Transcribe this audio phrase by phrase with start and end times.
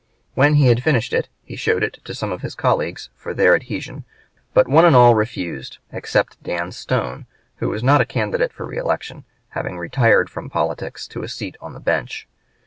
[0.33, 3.53] When he had finished it he showed it to some of his colleagues for their
[3.53, 4.03] adhesion;
[4.51, 7.27] but one and all refused, except Dan Stone,
[7.57, 11.73] who was not a candidate for reelection, having retired from politics to a seat on
[11.73, 12.27] the bench.